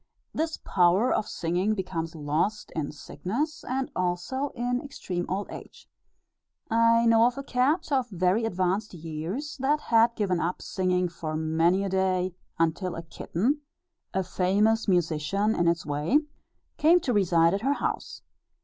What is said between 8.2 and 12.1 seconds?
advanced years, that had given up singing for many a